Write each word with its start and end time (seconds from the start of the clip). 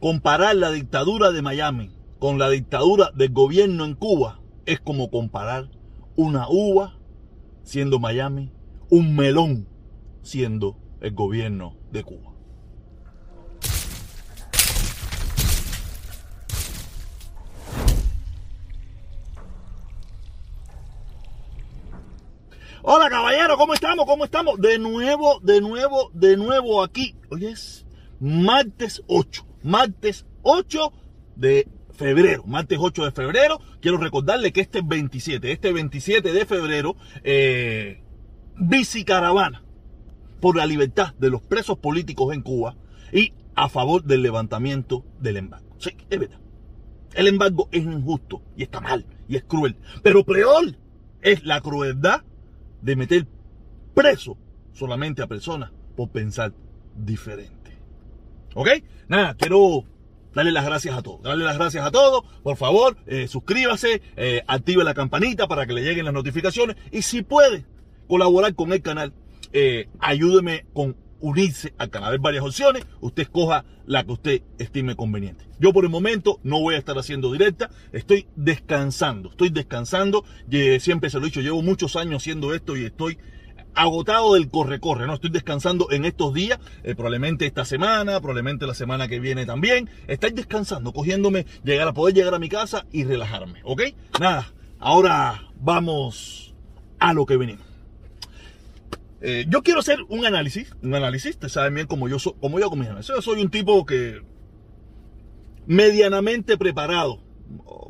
comparar 0.00 0.54
la 0.54 0.70
dictadura 0.70 1.32
de 1.32 1.42
Miami 1.42 1.90
con 2.18 2.38
la 2.38 2.48
dictadura 2.50 3.10
del 3.14 3.32
gobierno 3.32 3.84
en 3.84 3.94
Cuba 3.94 4.40
es 4.66 4.80
como 4.80 5.10
comparar 5.10 5.70
una 6.16 6.48
uva 6.48 6.98
siendo 7.62 7.98
Miami, 7.98 8.52
un 8.90 9.14
melón 9.16 9.68
siendo 10.22 10.76
el 11.00 11.14
gobierno 11.14 11.76
de 11.90 12.04
Cuba. 12.04 12.32
Hola 22.82 23.10
caballero, 23.10 23.56
¿cómo 23.56 23.74
estamos? 23.74 24.06
¿Cómo 24.06 24.24
estamos? 24.24 24.58
De 24.60 24.78
nuevo, 24.78 25.40
de 25.40 25.60
nuevo, 25.60 26.10
de 26.14 26.36
nuevo 26.36 26.82
aquí. 26.82 27.16
Hoy 27.30 27.46
es 27.46 27.84
martes 28.20 29.02
8, 29.06 29.46
martes 29.62 30.26
8 30.42 30.92
de 31.36 31.68
febrero, 31.92 32.44
martes 32.46 32.78
8 32.80 33.04
de 33.04 33.12
febrero. 33.12 33.60
Quiero 33.80 33.98
recordarle 33.98 34.52
que 34.52 34.60
este 34.60 34.80
27, 34.82 35.52
este 35.52 35.72
27 35.72 36.32
de 36.32 36.46
febrero, 36.46 36.96
eh, 37.24 38.02
caravana 39.06 39.64
por 40.40 40.56
la 40.56 40.66
libertad 40.66 41.14
de 41.18 41.30
los 41.30 41.42
presos 41.42 41.78
políticos 41.78 42.34
en 42.34 42.42
Cuba 42.42 42.76
y 43.12 43.32
a 43.54 43.68
favor 43.68 44.04
del 44.04 44.22
levantamiento 44.22 45.04
del 45.20 45.36
embargo. 45.36 45.76
Sí, 45.78 45.90
es 46.10 46.18
verdad. 46.18 46.40
El 47.14 47.26
embargo 47.26 47.68
es 47.72 47.82
injusto 47.82 48.42
y 48.56 48.62
está 48.62 48.80
mal 48.80 49.04
y 49.28 49.36
es 49.36 49.44
cruel. 49.44 49.76
Pero 50.02 50.24
peor 50.24 50.76
es 51.22 51.44
la 51.44 51.60
crueldad 51.60 52.22
de 52.82 52.96
meter 52.96 53.26
preso 53.94 54.36
solamente 54.72 55.22
a 55.22 55.26
personas 55.26 55.72
por 55.96 56.10
pensar 56.10 56.52
diferente. 56.94 57.57
¿Ok? 58.58 58.70
Nada, 59.06 59.36
quiero 59.38 59.84
darle 60.34 60.50
las 60.50 60.64
gracias 60.64 60.98
a 60.98 61.00
todos. 61.00 61.22
Darle 61.22 61.44
las 61.44 61.58
gracias 61.58 61.86
a 61.86 61.92
todos. 61.92 62.24
Por 62.42 62.56
favor, 62.56 62.96
eh, 63.06 63.28
suscríbase, 63.28 64.02
eh, 64.16 64.42
active 64.48 64.82
la 64.82 64.94
campanita 64.94 65.46
para 65.46 65.64
que 65.64 65.74
le 65.74 65.82
lleguen 65.82 66.04
las 66.04 66.12
notificaciones. 66.12 66.74
Y 66.90 67.02
si 67.02 67.22
puede 67.22 67.66
colaborar 68.08 68.56
con 68.56 68.72
el 68.72 68.82
canal, 68.82 69.12
eh, 69.52 69.88
ayúdeme 70.00 70.66
con 70.72 70.96
unirse 71.20 71.72
al 71.78 71.90
canal. 71.90 72.14
Hay 72.14 72.18
varias 72.18 72.42
opciones. 72.42 72.84
Usted 73.00 73.22
escoja 73.22 73.64
la 73.86 74.02
que 74.02 74.10
usted 74.10 74.42
estime 74.58 74.96
conveniente. 74.96 75.44
Yo 75.60 75.72
por 75.72 75.84
el 75.84 75.90
momento 75.90 76.40
no 76.42 76.58
voy 76.58 76.74
a 76.74 76.78
estar 76.78 76.98
haciendo 76.98 77.30
directa. 77.30 77.70
Estoy 77.92 78.26
descansando. 78.34 79.30
Estoy 79.30 79.50
descansando. 79.50 80.24
Siempre 80.80 81.10
se 81.10 81.18
lo 81.18 81.26
he 81.26 81.28
dicho. 81.28 81.42
Llevo 81.42 81.62
muchos 81.62 81.94
años 81.94 82.22
haciendo 82.22 82.52
esto 82.52 82.76
y 82.76 82.86
estoy 82.86 83.18
agotado 83.74 84.34
del 84.34 84.48
corre-corre, 84.50 85.06
¿no? 85.06 85.14
Estoy 85.14 85.30
descansando 85.30 85.90
en 85.90 86.04
estos 86.04 86.34
días, 86.34 86.58
eh, 86.82 86.94
probablemente 86.94 87.46
esta 87.46 87.64
semana, 87.64 88.20
probablemente 88.20 88.66
la 88.66 88.74
semana 88.74 89.08
que 89.08 89.20
viene 89.20 89.46
también. 89.46 89.88
Estoy 90.06 90.30
descansando, 90.30 90.92
cogiéndome, 90.92 91.46
llegar 91.64 91.88
a 91.88 91.92
poder 91.92 92.14
llegar 92.14 92.34
a 92.34 92.38
mi 92.38 92.48
casa 92.48 92.86
y 92.92 93.04
relajarme, 93.04 93.60
¿ok? 93.64 93.82
Nada, 94.20 94.52
ahora 94.78 95.48
vamos 95.60 96.54
a 96.98 97.12
lo 97.12 97.26
que 97.26 97.36
venimos. 97.36 97.66
Eh, 99.20 99.46
yo 99.48 99.62
quiero 99.62 99.80
hacer 99.80 99.98
un 100.08 100.24
análisis, 100.24 100.74
un 100.82 100.94
análisis, 100.94 101.32
ustedes 101.32 101.52
saben 101.52 101.74
bien 101.74 101.86
como 101.86 102.08
yo, 102.08 102.18
soy, 102.18 102.34
como 102.40 102.60
yo 102.60 102.70
Yo 103.00 103.22
soy 103.22 103.42
un 103.42 103.50
tipo 103.50 103.84
que 103.84 104.22
medianamente 105.66 106.56
preparado, 106.56 107.20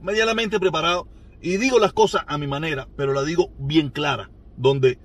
medianamente 0.02 0.58
preparado, 0.58 1.06
y 1.40 1.58
digo 1.58 1.78
las 1.78 1.92
cosas 1.92 2.24
a 2.26 2.38
mi 2.38 2.46
manera, 2.46 2.88
pero 2.96 3.12
la 3.12 3.22
digo 3.22 3.52
bien 3.58 3.90
clara, 3.90 4.30
donde 4.56 4.98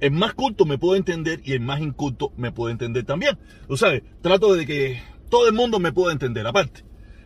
el 0.00 0.10
más 0.12 0.34
culto 0.34 0.64
me 0.64 0.78
puede 0.78 0.98
entender 0.98 1.40
y 1.44 1.52
el 1.52 1.60
más 1.60 1.80
inculto 1.80 2.32
me 2.36 2.52
puede 2.52 2.72
entender 2.72 3.04
también. 3.04 3.38
Tú 3.68 3.76
sabes, 3.76 4.02
trato 4.22 4.54
de 4.54 4.66
que 4.66 5.02
todo 5.28 5.46
el 5.46 5.54
mundo 5.54 5.78
me 5.78 5.92
pueda 5.92 6.12
entender, 6.12 6.46
aparte. 6.46 6.84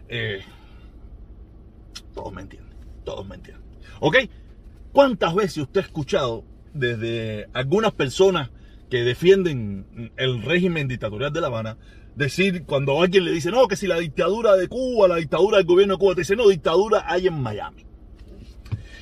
Eh, 0.08 0.41
todos 2.14 2.33
me 2.33 2.42
entienden, 2.42 2.77
todos 3.05 3.27
me 3.27 3.36
entienden. 3.36 3.64
¿Ok? 4.00 4.17
¿Cuántas 4.92 5.34
veces 5.34 5.58
usted 5.58 5.80
ha 5.80 5.84
escuchado 5.84 6.45
desde 6.73 7.48
algunas 7.52 7.92
personas 7.92 8.51
que 8.90 9.02
defienden 9.02 10.13
el 10.17 10.42
régimen 10.42 10.89
dictatorial 10.89 11.33
de 11.33 11.40
La 11.40 11.46
Habana, 11.46 11.79
decir 12.14 12.64
cuando 12.64 13.01
alguien 13.01 13.24
le 13.24 13.33
dice, 13.33 13.51
no, 13.51 13.67
que 13.67 13.77
si 13.77 13.86
la 13.86 13.98
dictadura 13.98 14.57
de 14.57 14.68
Cuba, 14.68 15.08
la 15.08 15.17
dictadura 15.17 15.58
del 15.58 15.67
gobierno 15.67 15.95
de 15.95 15.98
Cuba, 15.98 16.14
te 16.14 16.20
dice, 16.20 16.36
no, 16.36 16.48
dictadura 16.48 17.05
hay 17.07 17.27
en 17.27 17.40
Miami. 17.40 17.84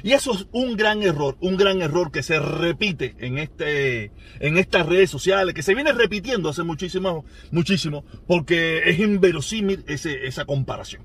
Y 0.02 0.12
eso 0.12 0.32
es 0.32 0.46
un 0.52 0.76
gran 0.76 1.02
error, 1.02 1.36
un 1.40 1.56
gran 1.56 1.80
error 1.80 2.10
que 2.10 2.22
se 2.22 2.40
repite 2.40 3.14
en, 3.18 3.38
este, 3.38 4.10
en 4.40 4.58
estas 4.58 4.86
redes 4.86 5.10
sociales, 5.10 5.54
que 5.54 5.62
se 5.62 5.74
viene 5.74 5.92
repitiendo 5.92 6.48
hace 6.48 6.64
muchísimo, 6.64 7.24
muchísimo, 7.50 8.04
porque 8.26 8.90
es 8.90 8.98
inverosímil 8.98 9.84
ese, 9.86 10.26
esa 10.26 10.44
comparación. 10.44 11.04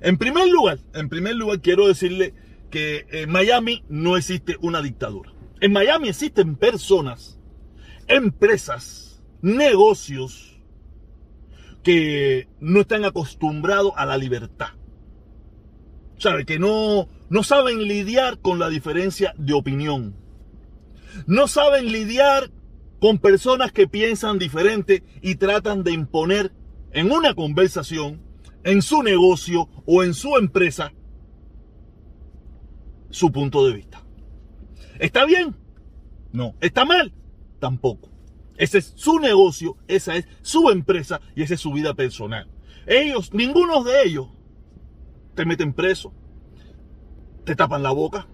En 0.00 0.16
primer 0.16 0.48
lugar, 0.48 0.78
en 0.94 1.08
primer 1.08 1.36
lugar 1.36 1.60
quiero 1.60 1.88
decirle 1.88 2.34
que 2.70 3.06
en 3.10 3.30
Miami 3.30 3.84
no 3.88 4.16
existe 4.16 4.56
una 4.60 4.80
dictadura. 4.80 5.32
En 5.60 5.72
Miami 5.72 6.08
existen 6.08 6.56
personas, 6.56 7.38
empresas, 8.06 9.22
negocios 9.42 10.60
que 11.82 12.48
no 12.60 12.80
están 12.80 13.04
acostumbrados 13.04 13.92
a 13.96 14.06
la 14.06 14.16
libertad. 14.16 14.68
¿Sabe? 16.18 16.44
Que 16.44 16.58
no, 16.58 17.08
no 17.30 17.42
saben 17.42 17.82
lidiar 17.82 18.38
con 18.40 18.58
la 18.58 18.68
diferencia 18.68 19.34
de 19.36 19.52
opinión. 19.52 20.16
No 21.26 21.48
saben 21.48 21.92
lidiar 21.92 22.50
con 23.00 23.18
personas 23.18 23.72
que 23.72 23.86
piensan 23.86 24.38
diferente 24.38 25.04
y 25.22 25.36
tratan 25.36 25.84
de 25.84 25.92
imponer 25.92 26.52
en 26.92 27.12
una 27.12 27.34
conversación, 27.34 28.22
en 28.64 28.82
su 28.82 29.02
negocio 29.02 29.68
o 29.86 30.02
en 30.02 30.14
su 30.14 30.36
empresa, 30.36 30.92
su 33.10 33.30
punto 33.30 33.66
de 33.66 33.74
vista. 33.74 34.02
¿Está 34.98 35.24
bien? 35.24 35.54
No. 36.32 36.54
¿Está 36.60 36.84
mal? 36.84 37.12
Tampoco. 37.60 38.10
Ese 38.56 38.78
es 38.78 38.92
su 38.96 39.20
negocio, 39.20 39.76
esa 39.86 40.16
es 40.16 40.26
su 40.42 40.70
empresa 40.70 41.20
y 41.36 41.42
esa 41.42 41.54
es 41.54 41.60
su 41.60 41.72
vida 41.72 41.94
personal. 41.94 42.48
Ellos, 42.86 43.32
ninguno 43.32 43.84
de 43.84 44.02
ellos, 44.02 44.28
te 45.34 45.44
meten 45.44 45.72
preso, 45.72 46.12
te 47.48 47.56
tapan 47.56 47.82
la 47.82 47.92
boca. 47.92 48.26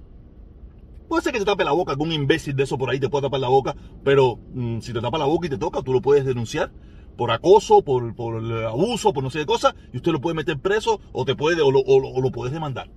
Puede 1.08 1.22
ser 1.22 1.32
que 1.32 1.38
te 1.38 1.44
tape 1.44 1.64
la 1.64 1.70
boca, 1.70 1.92
algún 1.92 2.10
imbécil 2.10 2.56
de 2.56 2.64
eso 2.64 2.76
por 2.76 2.90
ahí 2.90 2.98
te 2.98 3.08
pueda 3.08 3.28
tapar 3.28 3.38
la 3.38 3.48
boca, 3.48 3.76
pero 4.02 4.40
mm, 4.52 4.80
si 4.80 4.92
te 4.92 5.00
tapa 5.00 5.18
la 5.18 5.26
boca 5.26 5.46
y 5.46 5.50
te 5.50 5.58
toca, 5.58 5.82
tú 5.82 5.92
lo 5.92 6.00
puedes 6.00 6.24
denunciar 6.24 6.72
por 7.16 7.30
acoso, 7.30 7.82
por, 7.82 8.16
por 8.16 8.42
abuso, 8.64 9.12
por 9.12 9.22
no 9.22 9.30
sé 9.30 9.38
qué 9.40 9.46
cosa, 9.46 9.76
y 9.92 9.98
usted 9.98 10.10
lo 10.10 10.20
puede 10.20 10.34
meter 10.34 10.58
preso 10.58 11.00
o 11.12 11.24
te 11.24 11.36
puede 11.36 11.62
o 11.62 11.70
lo, 11.70 11.78
o 11.80 12.20
lo 12.20 12.32
puedes 12.32 12.52
demandar. 12.52 12.90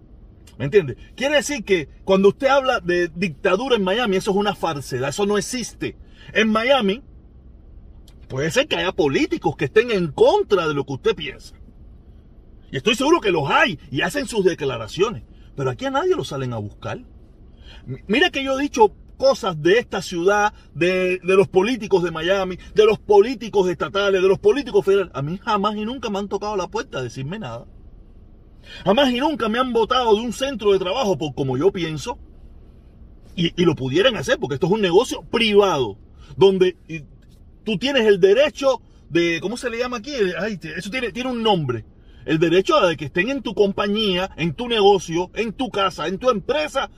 ¿Me 0.58 0.66
entiende? 0.66 0.98
Quiere 1.16 1.36
decir 1.36 1.64
que 1.64 1.88
cuando 2.04 2.30
usted 2.30 2.48
habla 2.48 2.80
de 2.80 3.12
dictadura 3.14 3.76
en 3.76 3.84
Miami, 3.84 4.16
eso 4.16 4.32
es 4.32 4.38
una 4.38 4.56
falsedad, 4.56 5.10
eso 5.10 5.28
no 5.28 5.38
existe. 5.38 5.96
En 6.34 6.50
Miami 6.50 7.04
puede 8.28 8.50
ser 8.50 8.68
que 8.68 8.78
haya 8.78 8.92
políticos 8.92 9.56
que 9.56 9.66
estén 9.66 9.92
en 9.92 10.08
contra 10.08 10.68
de 10.68 10.74
lo 10.74 10.84
que 10.84 10.94
usted 10.94 11.16
piensa. 11.16 11.54
Y 12.72 12.78
estoy 12.78 12.96
seguro 12.96 13.22
que 13.22 13.32
los 13.32 13.48
hay 13.52 13.78
y 13.92 14.02
hacen 14.02 14.28
sus 14.28 14.44
declaraciones. 14.44 15.22
Pero 15.58 15.72
aquí 15.72 15.86
a 15.86 15.92
nadie 15.92 16.16
lo 16.16 16.24
salen 16.24 16.54
a 16.54 16.58
buscar. 16.58 17.00
Mira 18.06 18.30
que 18.30 18.44
yo 18.44 18.58
he 18.58 18.62
dicho 18.62 18.94
cosas 19.18 19.60
de 19.60 19.80
esta 19.80 20.04
ciudad, 20.04 20.54
de, 20.76 21.18
de, 21.18 21.36
los 21.36 21.48
políticos 21.48 22.04
de 22.04 22.12
Miami, 22.12 22.60
de 22.76 22.86
los 22.86 23.00
políticos 23.00 23.68
estatales, 23.68 24.22
de 24.22 24.28
los 24.28 24.38
políticos 24.38 24.86
federales. 24.86 25.12
A 25.16 25.24
mí 25.24 25.40
jamás 25.44 25.76
y 25.76 25.84
nunca 25.84 26.12
me 26.12 26.20
han 26.20 26.30
tocado 26.30 26.56
la 26.56 26.68
puerta 26.68 27.00
a 27.00 27.02
decirme 27.02 27.40
nada. 27.40 27.66
Jamás 28.86 29.12
y 29.12 29.20
nunca 29.20 29.50
me 29.50 29.58
han 29.58 29.74
votado 29.74 30.16
de 30.16 30.22
un 30.22 30.32
centro 30.32 30.74
de 30.74 30.80
trabajo 30.80 31.18
por 31.18 31.34
como 31.34 31.58
yo 31.58 31.72
pienso. 31.72 32.20
Y, 33.36 33.66
lo 33.66 33.76
pudieran 33.76 34.16
hacer, 34.16 34.38
porque 34.40 34.56
esto 34.56 34.68
es 34.68 34.74
un 34.74 34.82
negocio 34.82 35.24
privado, 35.24 35.98
donde 36.36 36.76
tú 37.64 37.78
tienes 37.78 38.06
el 38.06 38.20
derecho 38.20 38.82
de, 39.10 39.40
¿cómo 39.42 39.58
se 39.58 39.70
le 39.72 39.78
llama 39.80 39.98
aquí? 39.98 40.12
eso 40.76 40.90
tiene, 40.92 41.12
tiene 41.12 41.30
un 41.32 41.42
nombre. 41.42 41.86
El 42.28 42.40
derecho 42.40 42.82
de 42.82 42.98
que 42.98 43.06
estén 43.06 43.30
en 43.30 43.42
tu 43.42 43.54
compañía, 43.54 44.30
en 44.36 44.54
tu 44.54 44.68
negocio, 44.68 45.32
en 45.34 45.54
tu 45.54 45.70
casa, 45.70 46.08
en 46.08 46.18
tu 46.18 46.30
empresa, 46.30 46.92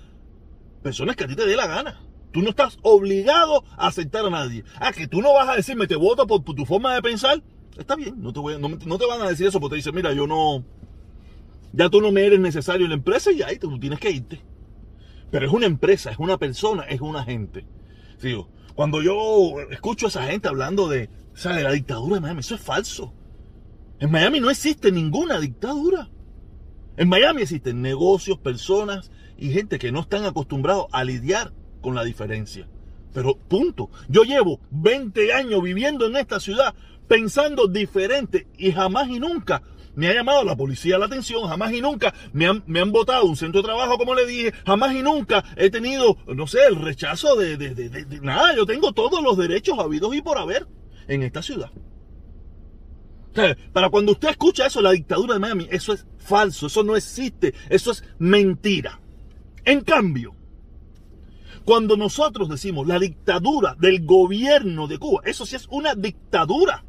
personas 0.81 1.15
que 1.15 1.25
a 1.25 1.27
ti 1.27 1.35
te 1.35 1.45
dé 1.45 1.55
la 1.55 1.67
gana. 1.67 2.01
Tú 2.31 2.41
no 2.41 2.49
estás 2.49 2.79
obligado 2.81 3.63
a 3.77 3.87
aceptar 3.87 4.25
a 4.25 4.31
nadie. 4.31 4.63
Ah, 4.79 4.91
que 4.91 5.07
tú 5.07 5.21
no 5.21 5.31
vas 5.35 5.47
a 5.47 5.55
decirme 5.55 5.85
te 5.85 5.95
voto 5.95 6.25
por, 6.25 6.43
tu 6.43 6.65
forma 6.65 6.95
de 6.95 7.03
pensar. 7.03 7.43
Está 7.77 7.95
bien, 7.95 8.15
no 8.19 8.33
te, 8.33 8.39
van 8.39 9.21
a 9.21 9.29
decir 9.29 9.45
eso 9.45 9.59
porque 9.59 9.73
te 9.73 9.77
dicen, 9.77 9.93
mira, 9.93 10.13
yo 10.13 10.25
no, 10.25 10.65
ya 11.73 11.91
tú 11.91 12.01
no 12.01 12.11
me 12.11 12.25
eres 12.25 12.39
necesario 12.39 12.87
en 12.87 12.89
la 12.89 12.95
empresa 12.95 13.31
y 13.31 13.43
ahí 13.43 13.59
tú 13.59 13.79
tienes 13.79 13.99
que 13.99 14.09
irte. 14.09 14.41
Pero 15.29 15.45
es 15.45 15.53
una 15.53 15.67
empresa, 15.67 16.09
es 16.09 16.17
una 16.17 16.39
persona, 16.39 16.85
es 16.85 17.01
una 17.01 17.23
gente. 17.23 17.67
Cuando 18.73 19.03
yo 19.03 19.61
escucho 19.69 20.07
a 20.07 20.09
esa 20.09 20.23
gente 20.23 20.47
hablando 20.47 20.89
de, 20.89 21.07
de 21.43 21.63
la 21.63 21.71
dictadura 21.71 22.19
eso 22.39 22.55
es 22.55 22.61
falso. 22.61 23.13
En 23.99 24.11
Miami 24.11 24.39
no 24.39 24.49
existe 24.49 24.91
ninguna 24.91 25.39
dictadura. 25.39 26.09
En 26.95 27.09
Miami 27.09 27.41
existen 27.41 27.81
negocios, 27.81 28.37
personas 28.37 29.11
y 29.37 29.51
gente 29.51 29.77
que 29.77 29.91
no 29.91 30.01
están 30.01 30.25
acostumbrados 30.25 30.85
a 30.91 31.03
lidiar 31.03 31.53
con 31.81 31.95
la 31.95 32.03
diferencia. 32.03 32.67
Pero 33.13 33.35
punto. 33.37 33.89
Yo 34.07 34.23
llevo 34.23 34.61
20 34.71 35.33
años 35.33 35.61
viviendo 35.61 36.05
en 36.05 36.15
esta 36.15 36.39
ciudad 36.39 36.75
pensando 37.07 37.67
diferente 37.67 38.47
y 38.57 38.71
jamás 38.71 39.09
y 39.09 39.19
nunca 39.19 39.63
me 39.95 40.07
ha 40.07 40.13
llamado 40.13 40.43
la 40.45 40.55
policía 40.55 40.97
la 40.97 41.07
atención, 41.07 41.47
jamás 41.49 41.73
y 41.73 41.81
nunca 41.81 42.13
me 42.31 42.45
han, 42.45 42.63
me 42.67 42.79
han 42.79 42.91
votado 42.91 43.25
un 43.25 43.35
centro 43.35 43.61
de 43.61 43.67
trabajo, 43.67 43.97
como 43.97 44.15
le 44.15 44.25
dije, 44.25 44.53
jamás 44.65 44.95
y 44.95 45.01
nunca 45.01 45.43
he 45.57 45.69
tenido, 45.69 46.15
no 46.27 46.47
sé, 46.47 46.59
el 46.69 46.77
rechazo 46.77 47.35
de, 47.35 47.57
de, 47.57 47.73
de, 47.73 47.89
de 47.89 48.21
nada, 48.21 48.55
yo 48.55 48.65
tengo 48.65 48.93
todos 48.93 49.21
los 49.21 49.35
derechos 49.37 49.77
habidos 49.77 50.15
y 50.15 50.21
por 50.21 50.37
haber 50.37 50.67
en 51.07 51.23
esta 51.23 51.41
ciudad. 51.41 51.71
Para 53.73 53.89
cuando 53.89 54.13
usted 54.13 54.29
escucha 54.29 54.67
eso, 54.67 54.81
la 54.81 54.91
dictadura 54.91 55.33
de 55.33 55.39
Miami, 55.39 55.67
eso 55.71 55.93
es 55.93 56.05
falso, 56.17 56.67
eso 56.67 56.83
no 56.83 56.95
existe, 56.95 57.53
eso 57.69 57.91
es 57.91 58.03
mentira. 58.17 58.99
En 59.65 59.81
cambio, 59.81 60.35
cuando 61.65 61.97
nosotros 61.97 62.49
decimos 62.49 62.87
la 62.87 62.99
dictadura 62.99 63.75
del 63.79 64.05
gobierno 64.05 64.87
de 64.87 64.97
Cuba, 64.97 65.21
eso 65.25 65.45
sí 65.45 65.55
es 65.55 65.67
una 65.69 65.95
dictadura 65.95 66.83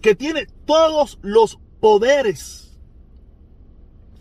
que 0.00 0.14
tiene 0.14 0.46
todos 0.64 1.18
los 1.22 1.58
poderes. 1.80 2.78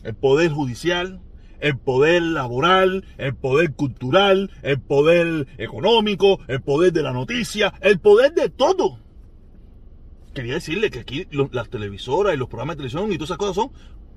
El 0.03 0.15
poder 0.15 0.51
judicial, 0.51 1.21
el 1.59 1.77
poder 1.77 2.21
laboral, 2.23 3.05
el 3.17 3.35
poder 3.35 3.73
cultural, 3.73 4.51
el 4.63 4.81
poder 4.81 5.47
económico, 5.57 6.39
el 6.47 6.61
poder 6.61 6.91
de 6.91 7.03
la 7.03 7.13
noticia, 7.13 7.73
el 7.79 7.99
poder 7.99 8.33
de 8.33 8.49
todo 8.49 9.02
quería 10.33 10.55
decirle 10.55 10.91
que 10.91 10.99
aquí 10.99 11.27
las 11.31 11.69
televisoras 11.69 12.33
y 12.33 12.37
los 12.37 12.49
programas 12.49 12.75
de 12.75 12.81
televisión 12.81 13.11
y 13.11 13.17
todas 13.17 13.29
esas 13.29 13.37
cosas 13.37 13.55
son 13.55 13.71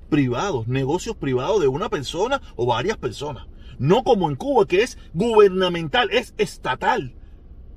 privados, 0.09 0.67
negocios 0.67 1.15
privados 1.15 1.61
de 1.61 1.67
una 1.67 1.89
persona 1.89 2.41
o 2.55 2.65
varias 2.65 2.97
personas. 2.97 3.47
No 3.79 4.03
como 4.03 4.29
en 4.29 4.35
Cuba, 4.35 4.65
que 4.65 4.81
es 4.81 4.97
gubernamental, 5.13 6.09
es 6.11 6.33
estatal. 6.37 7.13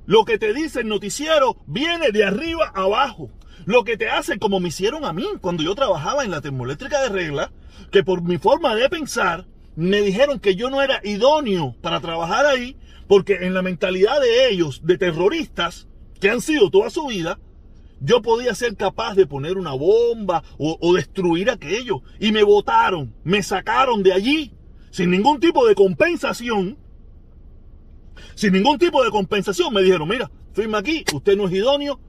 Lo 0.07 0.25
que 0.25 0.39
te 0.39 0.55
dice 0.55 0.81
el 0.81 0.89
noticiero 0.89 1.57
viene 1.67 2.11
de 2.11 2.25
arriba 2.25 2.73
abajo. 2.75 3.31
Lo 3.67 3.85
que 3.85 3.97
te 3.97 4.09
hace 4.09 4.39
como 4.39 4.59
me 4.59 4.69
hicieron 4.69 5.05
a 5.05 5.13
mí 5.13 5.27
cuando 5.41 5.63
yo 5.63 5.75
trabajaba 5.75 6.25
en 6.25 6.31
la 6.31 6.41
termoeléctrica 6.41 7.03
de 7.03 7.11
regla, 7.11 7.53
que 7.91 8.03
por 8.03 8.23
mi 8.23 8.39
forma 8.39 8.75
de 8.75 8.89
pensar 8.89 9.47
me 9.77 10.01
dijeron 10.01 10.41
que 10.41 10.57
yo 10.57 10.71
no 10.71 10.83
era 10.83 11.01
idóneo 11.05 11.77
para 11.81 12.01
trabajar 12.01 12.47
ahí, 12.47 12.77
porque 13.07 13.39
en 13.43 13.55
la 13.55 13.63
mentalidad 13.63 14.21
de 14.21 14.49
ellos, 14.49 14.81
de 14.85 14.99
terroristas, 14.99 15.89
que 16.21 16.31
han 16.31 16.41
sido 16.41 16.71
toda 16.71 16.91
su 16.91 17.07
vida, 17.07 17.39
yo 18.01 18.23
podía 18.23 18.55
ser 18.55 18.77
capaz 18.77 19.15
de 19.15 19.27
poner 19.27 19.59
una 19.59 19.73
bomba 19.73 20.43
o, 20.59 20.95
destruir 20.95 21.51
aquello. 21.51 22.03
Y 22.19 22.33
me 22.33 22.43
votaron, 22.43 23.15
me 23.25 23.43
sacaron 23.43 24.03
de 24.03 24.13
allí 24.13 24.53
sin 24.91 25.11
ningún 25.11 25.39
tipo 25.39 25.67
de 25.67 25.75
compensación. 25.75 26.79
Sin 28.35 28.53
ningún 28.53 28.79
tipo 28.79 29.05
de 29.05 29.11
compensación 29.11 29.73
me 29.73 29.83
dijeron, 29.83 30.09
mira, 30.09 30.31
firma 30.53 30.79
aquí, 30.79 31.05
usted 31.15 31.37
no 31.37 31.47
es 31.47 31.53
idóneo, 31.55 32.01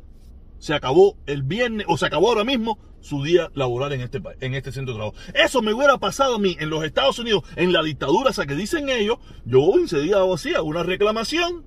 se 0.60 0.74
acabó 0.74 1.18
el 1.26 1.44
viernes 1.44 1.86
o 1.90 1.98
se 1.98 2.06
acabó 2.06 2.30
ahora 2.30 2.44
mismo 2.44 2.80
su 3.02 3.24
día 3.24 3.50
laboral 3.54 3.94
en 3.94 4.02
este, 4.02 4.22
en 4.42 4.54
este 4.54 4.72
centro 4.72 4.94
de 4.94 5.00
trabajo. 5.00 5.18
Eso 5.34 5.62
me 5.62 5.74
hubiera 5.74 5.98
pasado 5.98 6.36
a 6.36 6.40
mí 6.40 6.56
en 6.60 6.70
los 6.70 6.84
Estados 6.84 7.20
Unidos, 7.20 7.44
en 7.56 7.74
la 7.74 7.84
dictadura 7.84 8.30
esa 8.30 8.46
que 8.46 8.56
dicen 8.56 8.90
ellos, 8.90 9.18
yo 9.46 9.60
incidía 9.80 10.24
o 10.24 10.34
hacía 10.34 10.62
una 10.62 10.84
reclamación 10.84 11.66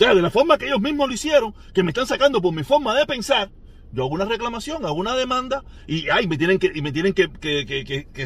sea, 0.00 0.14
de 0.14 0.22
la 0.22 0.30
forma 0.30 0.56
que 0.56 0.66
ellos 0.66 0.80
mismos 0.80 1.08
lo 1.08 1.14
hicieron, 1.14 1.54
que 1.74 1.82
me 1.82 1.90
están 1.90 2.06
sacando 2.06 2.40
por 2.40 2.54
mi 2.54 2.64
forma 2.64 2.94
de 2.94 3.04
pensar, 3.04 3.50
yo 3.92 4.04
hago 4.04 4.14
una 4.14 4.24
reclamación, 4.24 4.86
hago 4.86 4.94
una 4.94 5.14
demanda 5.14 5.62
y 5.86 6.08
ay, 6.08 6.26
me 6.26 6.38
tienen 6.38 6.58
que, 6.58 6.70
y 6.74 6.80
me 6.80 6.90
tienen 6.90 7.12
que, 7.12 7.28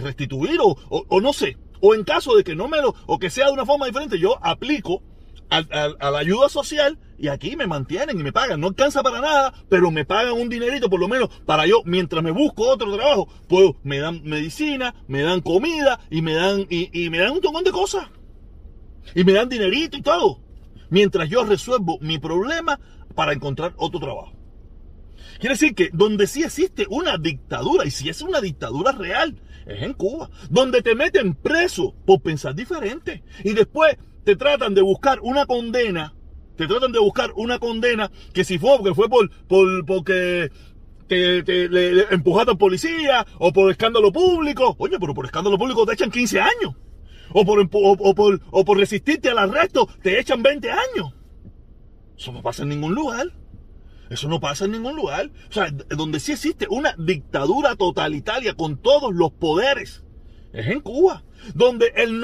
restituir 0.00 0.60
o, 0.60 0.76
o, 0.88 1.20
no 1.20 1.32
sé. 1.32 1.56
O 1.80 1.94
en 1.94 2.04
caso 2.04 2.36
de 2.36 2.44
que 2.44 2.54
no 2.54 2.68
me 2.68 2.80
lo, 2.80 2.94
o 3.06 3.18
que 3.18 3.28
sea 3.28 3.46
de 3.46 3.52
una 3.52 3.66
forma 3.66 3.86
diferente, 3.86 4.20
yo 4.20 4.38
aplico 4.40 5.02
a, 5.50 5.62
la 5.62 6.18
ayuda 6.18 6.48
social 6.48 6.96
y 7.18 7.26
aquí 7.26 7.56
me 7.56 7.66
mantienen 7.66 8.20
y 8.20 8.22
me 8.22 8.32
pagan. 8.32 8.60
No 8.60 8.68
alcanza 8.68 9.02
para 9.02 9.20
nada, 9.20 9.52
pero 9.68 9.90
me 9.90 10.04
pagan 10.04 10.34
un 10.34 10.48
dinerito 10.48 10.88
por 10.88 11.00
lo 11.00 11.08
menos 11.08 11.28
para 11.44 11.66
yo, 11.66 11.82
mientras 11.84 12.22
me 12.22 12.30
busco 12.30 12.68
otro 12.68 12.94
trabajo, 12.94 13.28
pues 13.48 13.72
me 13.82 13.98
dan 13.98 14.22
medicina, 14.22 14.94
me 15.08 15.22
dan 15.22 15.40
comida 15.40 15.98
y 16.08 16.22
me 16.22 16.34
dan, 16.34 16.66
y, 16.70 16.88
y 16.92 17.10
me 17.10 17.18
dan 17.18 17.32
un 17.32 17.40
montón 17.42 17.64
de 17.64 17.72
cosas. 17.72 18.06
Y 19.14 19.24
me 19.24 19.32
dan 19.32 19.48
dinerito 19.48 19.96
y 19.96 20.02
todo 20.02 20.43
mientras 20.90 21.28
yo 21.28 21.44
resuelvo 21.44 21.98
mi 22.00 22.18
problema 22.18 22.80
para 23.14 23.32
encontrar 23.32 23.74
otro 23.76 24.00
trabajo. 24.00 24.32
Quiere 25.38 25.54
decir 25.54 25.74
que 25.74 25.90
donde 25.92 26.26
sí 26.26 26.42
existe 26.42 26.86
una 26.88 27.18
dictadura, 27.18 27.84
y 27.84 27.90
si 27.90 28.08
es 28.08 28.22
una 28.22 28.40
dictadura 28.40 28.92
real, 28.92 29.40
es 29.66 29.82
en 29.82 29.94
Cuba, 29.94 30.30
donde 30.50 30.82
te 30.82 30.94
meten 30.94 31.34
preso 31.34 31.94
por 32.06 32.20
pensar 32.20 32.54
diferente. 32.54 33.22
Y 33.42 33.52
después 33.52 33.96
te 34.24 34.36
tratan 34.36 34.74
de 34.74 34.82
buscar 34.82 35.20
una 35.20 35.46
condena, 35.46 36.14
te 36.56 36.66
tratan 36.66 36.92
de 36.92 36.98
buscar 36.98 37.32
una 37.36 37.58
condena 37.58 38.10
que 38.32 38.44
si 38.44 38.58
fue 38.58 38.76
porque 38.76 38.94
fue 38.94 39.08
por, 39.08 39.30
por 39.46 39.84
porque 39.86 40.50
te, 41.08 41.42
le, 41.68 42.02
empujaste 42.10 42.52
al 42.52 42.58
policía 42.58 43.26
o 43.38 43.52
por 43.52 43.70
escándalo 43.70 44.12
público. 44.12 44.74
Oye, 44.78 44.98
pero 44.98 45.14
por 45.14 45.26
escándalo 45.26 45.58
público 45.58 45.84
te 45.86 45.94
echan 45.94 46.10
15 46.10 46.40
años 46.40 46.74
o 47.32 47.44
por, 47.44 47.60
o, 47.60 48.14
por, 48.14 48.40
o 48.50 48.64
por 48.64 48.78
resistirte 48.78 49.30
al 49.30 49.38
arresto, 49.38 49.88
te 50.02 50.18
echan 50.18 50.42
20 50.42 50.70
años. 50.70 51.14
Eso 52.16 52.32
no 52.32 52.42
pasa 52.42 52.62
en 52.62 52.68
ningún 52.70 52.94
lugar. 52.94 53.32
Eso 54.10 54.28
no 54.28 54.40
pasa 54.40 54.66
en 54.66 54.72
ningún 54.72 54.96
lugar. 54.96 55.30
O 55.48 55.52
sea, 55.52 55.70
donde 55.70 56.20
sí 56.20 56.32
existe 56.32 56.66
una 56.68 56.94
dictadura 56.98 57.74
totalitaria 57.76 58.54
con 58.54 58.76
todos 58.76 59.14
los 59.14 59.32
poderes. 59.32 60.04
Es 60.52 60.68
en 60.68 60.80
Cuba. 60.80 61.24
Donde 61.54 61.92
el, 61.96 62.22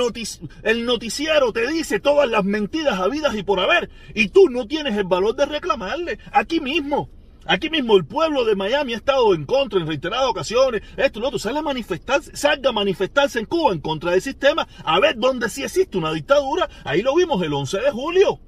el 0.63 0.87
noticiero 0.87 1.53
te 1.53 1.67
dice 1.67 2.01
todas 2.01 2.31
las 2.31 2.45
mentiras 2.45 2.99
habidas 3.01 3.35
y 3.35 3.43
por 3.43 3.61
haber. 3.61 3.91
Y 4.15 4.29
tú 4.29 4.49
no 4.49 4.67
tienes 4.67 4.97
el 4.97 5.05
valor 5.05 5.35
de 5.35 5.47
reclamarle. 5.47 6.19
Aquí 6.33 6.61
mismo. 6.61 7.11
Aquí 7.47 7.71
mismo 7.71 7.97
el 7.97 8.05
pueblo 8.05 8.45
de 8.45 8.55
Miami 8.55 8.93
ha 8.93 8.99
estado 8.99 9.35
en 9.35 9.47
contra 9.47 9.81
en 9.81 9.87
reiteradas 9.87 10.29
ocasiones, 10.29 10.83
esto 10.97 11.19
y 11.19 11.23
lo 11.23 11.29
otro, 11.29 11.39
salga 11.39 11.61
a 11.61 11.63
manifestarse, 11.63 12.37
salga 12.37 12.71
a 12.71 12.73
manifestarse 12.73 13.39
en 13.39 13.47
Cuba 13.47 13.73
en 13.73 13.81
contra 13.81 14.11
del 14.11 14.21
sistema, 14.21 14.69
a 14.85 15.01
ver 15.01 15.17
dónde 15.17 15.49
sí 15.49 15.63
existe 15.63 15.97
una 15.97 16.13
dictadura, 16.13 16.69
ahí 16.85 17.03
lo 17.03 17.15
vimos 17.15 17.43
el 17.43 17.53
11 17.53 17.81
de 17.81 17.91
julio. 17.91 18.41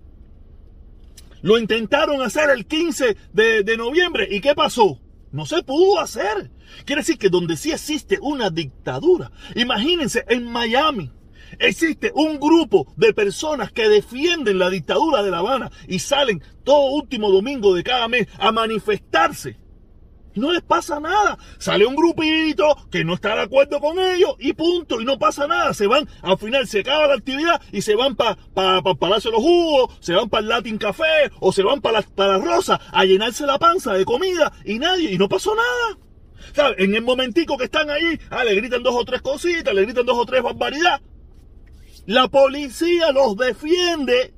Lo 1.40 1.58
intentaron 1.58 2.22
hacer 2.22 2.50
el 2.50 2.66
15 2.66 3.16
de, 3.32 3.62
de 3.64 3.76
noviembre, 3.76 4.28
¿y 4.30 4.40
qué 4.40 4.54
pasó? 4.54 5.00
No 5.32 5.46
se 5.46 5.62
pudo 5.62 5.98
hacer. 5.98 6.50
Quiere 6.84 7.00
decir 7.00 7.18
que 7.18 7.30
donde 7.30 7.56
sí 7.56 7.72
existe 7.72 8.18
una 8.20 8.50
dictadura, 8.50 9.32
imagínense 9.56 10.24
en 10.28 10.44
Miami, 10.44 11.10
Existe 11.58 12.12
un 12.14 12.38
grupo 12.38 12.92
de 12.96 13.12
personas 13.12 13.72
que 13.72 13.88
defienden 13.88 14.58
la 14.58 14.70
dictadura 14.70 15.22
de 15.22 15.30
La 15.30 15.38
Habana 15.38 15.70
y 15.88 15.98
salen 15.98 16.42
todo 16.64 16.92
último 16.92 17.30
domingo 17.30 17.74
de 17.74 17.82
cada 17.82 18.08
mes 18.08 18.28
a 18.38 18.52
manifestarse. 18.52 19.62
No 20.34 20.50
les 20.50 20.62
pasa 20.62 20.98
nada. 20.98 21.38
Sale 21.58 21.84
un 21.84 21.94
grupito 21.94 22.76
que 22.90 23.04
no 23.04 23.14
está 23.14 23.34
de 23.34 23.42
acuerdo 23.42 23.80
con 23.80 23.98
ellos 23.98 24.34
y 24.38 24.52
punto. 24.54 25.00
Y 25.00 25.04
no 25.04 25.18
pasa 25.18 25.46
nada. 25.46 25.74
Se 25.74 25.86
van, 25.86 26.08
al 26.22 26.38
final 26.38 26.66
se 26.66 26.80
acaba 26.80 27.06
la 27.06 27.14
actividad 27.14 27.60
y 27.70 27.82
se 27.82 27.94
van 27.94 28.16
para 28.16 28.36
pa, 28.54 28.82
pa 28.82 28.94
Palacio 28.94 29.30
de 29.30 29.36
los 29.36 29.44
Jugos, 29.44 29.96
se 30.00 30.14
van 30.14 30.28
para 30.28 30.42
el 30.42 30.48
Latin 30.48 30.78
Café 30.78 31.30
o 31.40 31.52
se 31.52 31.62
van 31.62 31.80
para 31.80 32.00
la, 32.00 32.06
para 32.06 32.38
Rosa 32.38 32.80
a 32.92 33.04
llenarse 33.04 33.46
la 33.46 33.58
panza 33.58 33.92
de 33.94 34.04
comida 34.04 34.52
y 34.64 34.78
nadie, 34.78 35.12
y 35.12 35.18
no 35.18 35.28
pasó 35.28 35.54
nada. 35.54 35.98
¿Sabes? 36.54 36.76
En 36.78 36.94
el 36.94 37.02
momentico 37.02 37.56
que 37.56 37.64
están 37.64 37.90
ahí, 37.90 38.18
ah, 38.30 38.44
le 38.44 38.54
gritan 38.54 38.82
dos 38.82 38.94
o 38.94 39.04
tres 39.04 39.22
cositas, 39.22 39.74
le 39.74 39.82
gritan 39.82 40.04
dos 40.04 40.18
o 40.18 40.26
tres 40.26 40.42
barbaridades. 40.42 41.00
La 42.06 42.28
policía 42.28 43.12
los 43.12 43.36
defiende, 43.36 44.34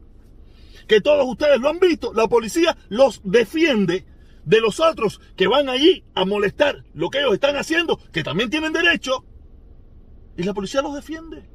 que 0.86 1.00
todos 1.00 1.26
ustedes 1.26 1.60
lo 1.60 1.70
han 1.70 1.78
visto, 1.78 2.12
la 2.12 2.28
policía 2.28 2.76
los 2.88 3.22
defiende 3.24 4.04
de 4.44 4.60
los 4.60 4.80
otros 4.80 5.20
que 5.36 5.46
van 5.46 5.68
allí 5.68 6.04
a 6.14 6.24
molestar 6.26 6.84
lo 6.92 7.08
que 7.08 7.20
ellos 7.20 7.34
están 7.34 7.56
haciendo, 7.56 7.98
que 8.12 8.22
también 8.22 8.50
tienen 8.50 8.72
derecho, 8.72 9.24
y 10.36 10.42
la 10.42 10.52
policía 10.52 10.82
los 10.82 10.94
defiende. 10.94 11.48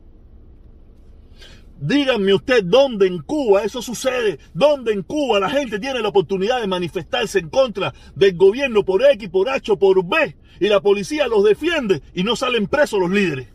Díganme 1.82 2.34
usted 2.34 2.64
dónde 2.66 3.08
en 3.08 3.20
Cuba 3.20 3.64
eso 3.64 3.82
sucede, 3.82 4.40
dónde 4.54 4.92
en 4.92 5.04
Cuba 5.04 5.40
la 5.40 5.50
gente 5.50 5.80
tiene 5.80 6.02
la 6.02 6.10
oportunidad 6.10 6.60
de 6.60 6.68
manifestarse 6.68 7.40
en 7.40 7.50
contra 7.50 7.94
del 8.16 8.36
gobierno 8.36 8.84
por 8.84 9.02
X, 9.04 9.30
por 9.30 9.48
H 9.48 9.78
por 9.78 10.04
B, 10.06 10.36
y 10.60 10.68
la 10.68 10.82
policía 10.82 11.28
los 11.28 11.44
defiende 11.44 12.02
y 12.14 12.24
no 12.24 12.36
salen 12.36 12.68
presos 12.68 13.00
los 13.00 13.12
líderes. 13.12 13.48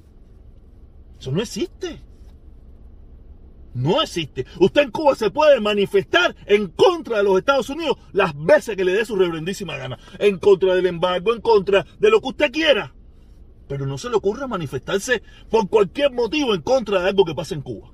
Eso 1.18 1.32
no 1.32 1.42
existe. 1.42 2.00
No 3.74 4.00
existe. 4.00 4.46
Usted 4.60 4.82
en 4.82 4.90
Cuba 4.92 5.16
se 5.16 5.30
puede 5.30 5.60
manifestar 5.60 6.34
en 6.46 6.68
contra 6.68 7.18
de 7.18 7.24
los 7.24 7.38
Estados 7.38 7.68
Unidos 7.68 7.98
las 8.12 8.32
veces 8.36 8.76
que 8.76 8.84
le 8.84 8.92
dé 8.92 9.04
su 9.04 9.16
reverendísima 9.16 9.76
gana. 9.76 9.98
En 10.20 10.38
contra 10.38 10.76
del 10.76 10.86
embargo, 10.86 11.34
en 11.34 11.40
contra 11.40 11.84
de 11.98 12.10
lo 12.10 12.20
que 12.20 12.28
usted 12.28 12.52
quiera. 12.52 12.94
Pero 13.68 13.86
no 13.86 13.98
se 13.98 14.10
le 14.10 14.16
ocurra 14.16 14.46
manifestarse 14.46 15.22
por 15.50 15.68
cualquier 15.68 16.12
motivo 16.12 16.54
en 16.54 16.62
contra 16.62 17.02
de 17.02 17.08
algo 17.08 17.24
que 17.24 17.34
pasa 17.34 17.54
en 17.54 17.62
Cuba. 17.62 17.90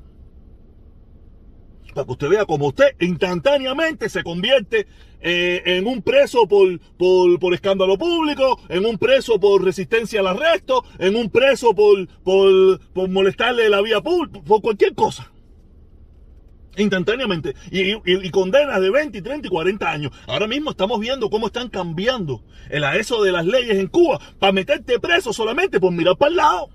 Para 1.95 2.05
que 2.05 2.13
usted 2.13 2.29
vea 2.29 2.45
como 2.45 2.69
usted 2.69 2.95
instantáneamente 3.01 4.09
se 4.09 4.23
convierte 4.23 4.87
eh, 5.23 5.63
en 5.65 5.87
un 5.87 6.03
preso 6.03 6.47
por, 6.47 6.79
por, 6.99 7.55
escándalo 7.55 7.99
público, 7.99 8.61
en 8.69 8.85
un 8.85 8.99
preso 8.99 9.41
por 9.41 9.65
resistencia 9.65 10.21
al 10.21 10.29
arresto, 10.29 10.85
en 10.99 11.17
un 11.17 11.31
preso 11.31 11.75
por, 11.75 12.07
por, 12.23 12.81
por 12.93 13.09
molestarle 13.09 13.69
la 13.69 13.81
vía 13.81 14.01
pública, 14.01 14.41
por 14.43 14.61
cualquier 14.61 14.95
cosa. 14.95 15.33
Instantáneamente 16.77 17.55
y, 17.71 18.31
condenas 18.31 18.81
de 18.81 18.91
20, 18.91 19.23
30 19.23 19.47
y 19.47 19.51
40 19.51 19.91
años. 19.91 20.13
Ahora 20.27 20.47
mismo 20.47 20.71
estamos 20.71 21.01
viendo 21.01 21.31
cómo 21.31 21.49
están 21.49 21.69
cambiando 21.69 22.43
el 22.69 22.85
eso 22.85 23.23
de 23.23 23.33
las 23.33 23.47
leyes 23.47 23.79
en 23.79 23.89
Cuba 23.89 24.21
para 24.39 24.53
meterte 24.53 24.99
preso 24.99 25.33
solamente 25.33 25.81
por 25.81 25.93
mirar 25.93 26.17
para 26.17 26.31
el 26.31 26.37
lado. 26.37 26.69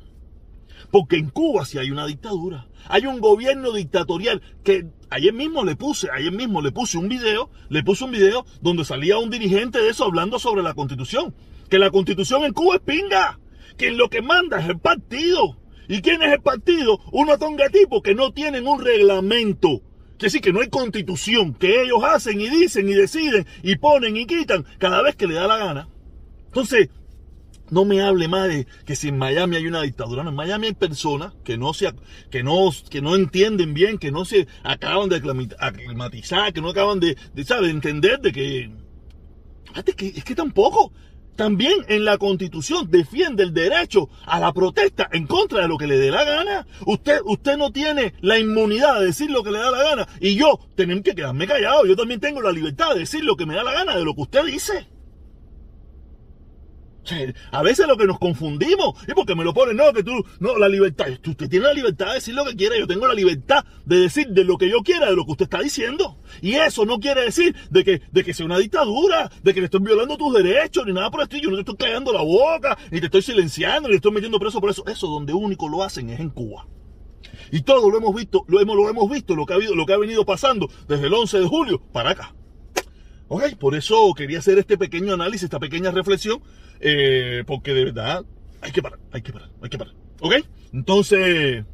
Porque 0.92 1.18
en 1.18 1.30
Cuba 1.30 1.66
sí 1.66 1.78
hay 1.78 1.92
una 1.92 2.06
dictadura. 2.06 2.68
Hay 2.88 3.06
un 3.06 3.20
gobierno 3.20 3.72
dictatorial 3.72 4.42
que 4.64 4.88
ayer 5.10 5.34
mismo 5.34 5.64
le 5.64 5.76
puse, 5.76 6.08
ayer 6.12 6.32
mismo 6.32 6.62
le 6.62 6.72
puse 6.72 6.98
un 6.98 7.10
video, 7.10 7.50
le 7.70 7.84
puse 7.84 8.04
un 8.04 8.12
video 8.12 8.46
donde 8.62 8.86
salía 8.86 9.18
un 9.18 9.30
dirigente 9.30 9.80
de 9.80 9.90
eso 9.90 10.06
hablando 10.06 10.40
sobre 10.40 10.64
la 10.64 10.74
constitución. 10.74 11.34
Que 11.70 11.80
la 11.80 11.90
constitución 11.90 12.44
en 12.44 12.54
Cuba 12.54 12.76
es 12.76 12.82
pinga. 12.82 13.40
Que 13.78 13.92
lo 13.92 14.10
que 14.10 14.22
manda 14.22 14.60
es 14.60 14.70
el 14.70 14.80
partido. 14.80 15.58
¿Y 15.88 16.02
quién 16.02 16.22
es 16.22 16.34
el 16.34 16.42
partido? 16.42 17.00
Unos 17.12 17.40
tongatipos 17.40 18.02
que 18.02 18.16
no 18.16 18.32
tienen 18.32 18.68
un 18.68 18.84
reglamento. 18.84 19.82
Que 20.18 20.30
sí, 20.30 20.40
que 20.40 20.54
no 20.54 20.62
hay 20.62 20.70
constitución, 20.70 21.54
que 21.54 21.82
ellos 21.82 22.02
hacen 22.04 22.40
y 22.40 22.50
dicen 22.50 22.88
y 22.88 22.94
deciden 22.94 23.46
y 23.64 23.76
ponen 23.76 24.16
y 24.16 24.26
quitan 24.26 24.66
cada 24.78 25.02
vez 25.02 25.16
que 25.16 25.28
le 25.28 25.34
da 25.34 25.46
la 25.46 25.58
gana. 25.58 25.90
Entonces, 26.46 26.90
no 27.70 27.84
me 27.84 28.02
hable 28.02 28.28
más 28.28 28.48
de 28.48 28.68
que 28.86 28.96
si 28.96 29.10
en 29.10 29.18
Miami 29.18 29.58
hay 29.58 29.68
una 29.68 29.82
dictadura. 29.82 30.24
No, 30.24 30.30
en 30.30 30.36
Miami 30.36 30.68
hay 30.68 30.74
personas 30.74 31.34
que 31.44 31.58
no, 31.58 31.74
se, 31.74 31.92
que 32.30 32.44
no, 32.44 32.70
que 32.90 33.02
no 33.02 33.16
entienden 33.16 33.74
bien, 33.74 33.98
que 33.98 34.12
no 34.12 34.24
se 34.24 34.48
acaban 34.64 35.10
de 35.10 35.18
aclimatizar, 35.60 36.54
que 36.54 36.62
no 36.62 36.70
acaban 36.70 37.00
de, 37.00 37.18
de, 37.34 37.44
de 37.44 37.70
entender 37.70 38.20
de 38.22 38.32
que... 38.32 38.72
Es 39.76 40.24
que 40.24 40.36
tampoco 40.36 40.94
también 41.36 41.74
en 41.88 42.06
la 42.06 42.18
constitución 42.18 42.90
defiende 42.90 43.44
el 43.44 43.54
derecho 43.54 44.10
a 44.26 44.40
la 44.40 44.54
protesta 44.54 45.10
en 45.12 45.28
contra 45.28 45.62
de 45.62 45.68
lo 45.68 45.78
que 45.78 45.88
le 45.88 45.98
dé 45.98 46.12
la 46.12 46.24
gana. 46.24 46.68
Usted, 46.86 47.20
usted 47.26 47.58
no 47.58 47.72
tiene 47.72 48.14
la 48.22 48.40
inmunidad 48.40 49.00
de 49.00 49.08
decir 49.08 49.30
lo 49.30 49.44
que 49.44 49.52
le 49.52 49.60
da 49.60 49.72
la 49.72 49.84
gana. 49.84 50.08
Y 50.20 50.36
yo 50.36 50.60
tengo 50.76 51.02
que 51.04 51.16
quedarme 51.16 51.48
callado. 51.48 51.86
Yo 51.86 51.96
también 51.96 52.20
tengo 52.20 52.42
la 52.42 52.52
libertad 52.52 52.94
de 52.94 53.00
decir 53.00 53.24
lo 53.24 53.36
que 53.36 53.46
me 53.46 53.56
da 53.56 53.64
la 53.64 53.74
gana 53.74 53.96
de 53.96 54.04
lo 54.04 54.16
que 54.16 54.22
usted 54.22 54.46
dice. 54.46 54.88
A 57.52 57.62
veces 57.64 57.88
lo 57.88 57.98
que 57.98 58.06
nos 58.06 58.20
confundimos 58.20 58.96
es 59.08 59.14
porque 59.14 59.36
me 59.36 59.44
lo 59.44 59.54
ponen, 59.54 59.78
no, 59.78 59.94
que 59.94 60.04
tú, 60.04 60.26
no, 60.40 60.58
la 60.58 60.68
libertad, 60.68 61.08
usted 61.26 61.50
tiene 61.50 61.66
la 61.66 61.74
libertad 61.74 62.08
de 62.08 62.14
decir 62.16 62.34
lo 62.34 62.46
que 62.46 62.56
quiera, 62.56 62.78
yo 62.78 62.88
tengo 62.88 63.08
la 63.08 63.14
libertad 63.14 63.64
de 63.86 63.98
decir 63.98 64.28
de 64.30 64.44
lo 64.44 64.58
que 64.58 64.70
yo 64.70 64.82
quiera, 64.82 65.10
de 65.10 65.16
lo 65.16 65.26
que 65.26 65.32
usted 65.32 65.46
está 65.46 65.62
diciendo. 65.62 66.18
Y 66.42 66.56
eso 66.56 66.86
no 66.86 67.00
quiere 67.00 67.24
decir 67.24 67.56
de 67.70 67.84
que, 67.84 68.02
de 68.12 68.24
que 68.24 68.34
sea 68.34 68.46
una 68.46 68.58
dictadura, 68.58 69.32
de 69.44 69.54
que 69.54 69.60
le 69.60 69.66
estoy 69.66 69.82
violando 69.82 70.18
tus 70.18 70.34
derechos, 70.34 70.86
ni 70.86 70.94
nada 70.94 71.12
por 71.12 71.22
el 71.22 71.26
estilo, 71.26 71.44
yo 71.44 71.50
no 71.52 71.56
te 71.58 71.72
estoy 71.72 71.88
callando 71.88 72.12
la 72.12 72.22
boca, 72.22 72.78
ni 72.92 73.00
te 73.00 73.06
estoy 73.06 73.22
silenciando, 73.22 73.88
ni 73.88 73.94
te 73.94 73.98
estoy 73.98 74.12
metiendo 74.12 74.40
preso 74.40 74.60
por 74.60 74.70
eso. 74.70 74.84
Eso 74.88 75.08
donde 75.08 75.34
único 75.34 75.70
lo 75.70 75.84
hacen 75.84 76.10
es 76.10 76.20
en 76.20 76.30
Cuba. 76.30 76.68
Y 77.52 77.62
todo 77.62 77.90
lo 77.90 77.98
hemos 77.98 78.16
visto, 78.16 78.44
lo 78.48 78.60
hemos, 78.60 78.76
lo 78.76 78.90
hemos 78.90 79.10
visto, 79.10 79.36
lo 79.36 79.46
que 79.46 79.54
ha 79.54 79.56
habido, 79.58 79.76
lo 79.76 79.86
que 79.86 79.94
ha 79.94 79.98
venido 79.98 80.26
pasando 80.26 80.68
desde 80.88 81.08
el 81.08 81.14
11 81.14 81.40
de 81.40 81.48
julio 81.48 81.82
para 81.92 82.12
acá. 82.12 82.36
Ok, 83.28 83.56
por 83.60 83.76
eso 83.76 84.14
quería 84.16 84.40
hacer 84.40 84.60
este 84.60 84.78
pequeño 84.78 85.14
análisis, 85.14 85.44
esta 85.44 85.60
pequeña 85.60 85.92
reflexión, 85.92 86.42
eh, 86.80 87.44
porque 87.48 87.74
de 87.74 87.86
verdad 87.86 88.24
hay 88.62 88.72
que 88.72 88.82
parar, 88.82 89.00
hay 89.12 89.22
que 89.22 89.34
parar, 89.34 89.50
hay 89.62 89.70
que 89.70 89.78
parar. 89.78 89.94
Ok, 90.22 90.34
entonces, 90.74 91.66